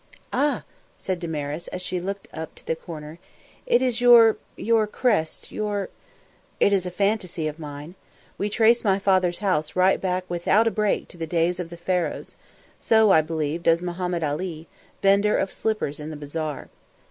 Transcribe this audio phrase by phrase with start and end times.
[0.33, 0.63] "Ah!"
[0.97, 3.19] said Damaris, as she looked up to the corner.
[3.67, 5.89] "It is your your crest your"
[6.59, 7.93] "It is a fantasy of mine.
[8.35, 11.77] We trace my father's house right back without a break to the days of the
[11.77, 12.35] Pharaohs
[12.79, 14.67] so, I believe, does Mohammed Ali,
[15.03, 16.69] vendor of slippers in the bazaar."